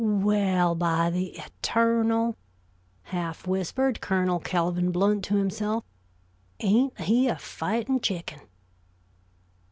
"Well, 0.03 0.73
by 0.73 1.11
the 1.11 1.37
eternal," 1.37 2.35
half 3.03 3.45
whispered 3.45 4.01
Colonel 4.01 4.39
Calvin 4.39 4.89
Blount 4.91 5.23
to 5.25 5.35
himself. 5.35 5.83
"Ain't 6.59 6.99
he 7.01 7.27
a 7.27 7.35
fightin' 7.37 7.99
chicken?" 7.99 8.41